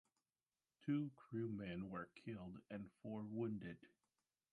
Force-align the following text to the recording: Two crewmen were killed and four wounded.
Two 0.83 1.11
crewmen 1.15 1.91
were 1.91 2.09
killed 2.25 2.57
and 2.71 2.89
four 3.03 3.21
wounded. 3.21 3.77